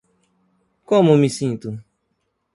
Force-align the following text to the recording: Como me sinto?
Como 0.89 1.15
me 1.21 1.29
sinto? 1.37 1.69